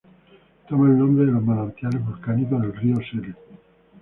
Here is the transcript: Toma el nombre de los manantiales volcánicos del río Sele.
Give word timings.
Toma 0.67 0.87
el 0.87 0.97
nombre 0.97 1.27
de 1.27 1.31
los 1.33 1.43
manantiales 1.43 2.03
volcánicos 2.03 2.59
del 2.59 2.73
río 2.75 2.95
Sele. 3.11 3.35